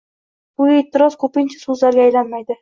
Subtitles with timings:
[0.61, 2.59] Bu e’tiroz ko‘pincha so‘zlarga aylanmaydi